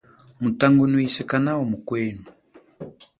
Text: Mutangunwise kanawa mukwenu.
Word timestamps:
Mutangunwise 0.41 1.21
kanawa 1.29 1.63
mukwenu. 1.71 2.25